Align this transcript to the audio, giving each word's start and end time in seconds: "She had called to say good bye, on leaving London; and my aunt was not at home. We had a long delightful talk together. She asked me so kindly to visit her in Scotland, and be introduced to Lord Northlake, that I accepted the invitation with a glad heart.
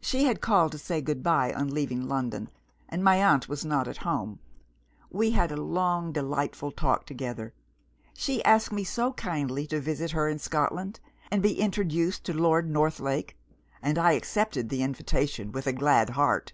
"She 0.00 0.24
had 0.24 0.40
called 0.40 0.72
to 0.72 0.78
say 0.78 1.00
good 1.00 1.22
bye, 1.22 1.52
on 1.52 1.72
leaving 1.72 2.08
London; 2.08 2.50
and 2.88 3.04
my 3.04 3.22
aunt 3.22 3.48
was 3.48 3.64
not 3.64 3.86
at 3.86 3.98
home. 3.98 4.40
We 5.08 5.30
had 5.30 5.52
a 5.52 5.56
long 5.56 6.10
delightful 6.10 6.72
talk 6.72 7.06
together. 7.06 7.54
She 8.12 8.42
asked 8.44 8.72
me 8.72 8.82
so 8.82 9.12
kindly 9.12 9.68
to 9.68 9.78
visit 9.80 10.10
her 10.10 10.28
in 10.28 10.40
Scotland, 10.40 10.98
and 11.30 11.44
be 11.44 11.60
introduced 11.60 12.24
to 12.24 12.34
Lord 12.34 12.68
Northlake, 12.68 13.36
that 13.84 13.98
I 13.98 14.14
accepted 14.14 14.68
the 14.68 14.82
invitation 14.82 15.52
with 15.52 15.68
a 15.68 15.72
glad 15.72 16.10
heart. 16.10 16.52